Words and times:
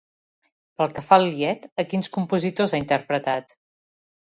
Pel 0.79 0.95
que 0.95 1.03
fa 1.09 1.19
al 1.21 1.25
lied, 1.35 1.69
a 1.85 1.87
quins 1.93 2.11
compositors 2.17 2.75
ha 2.79 2.83
interpretat? 2.87 3.57